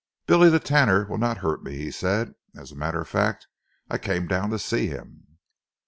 "Billy 0.25 0.49
the 0.49 0.59
Tanner 0.59 1.05
will 1.05 1.19
not 1.19 1.37
hurt 1.45 1.61
me," 1.63 1.77
he 1.77 1.91
said. 1.91 2.33
"As 2.57 2.71
a 2.71 2.75
matter 2.75 3.01
of 3.01 3.07
fact, 3.07 3.45
I 3.87 3.99
came 3.99 4.25
down 4.25 4.49
to 4.49 4.57
see 4.57 4.87
him." 4.87 5.37